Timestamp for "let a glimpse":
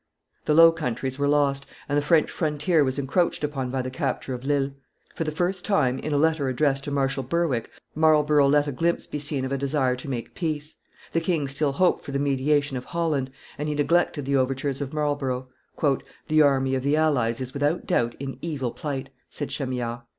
8.49-9.05